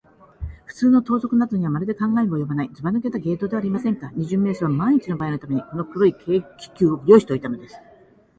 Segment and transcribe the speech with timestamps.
[0.65, 4.09] ふつうの盗賊などには、まるで考えもおよばない、ずばぬけた芸当ではありませんか。
[4.15, 7.77] 二十面相はまんいちのばあいのために、この黒い軽気球を用意しておいたのです。